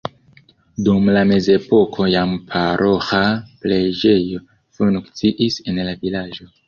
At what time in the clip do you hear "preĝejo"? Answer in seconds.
3.67-4.43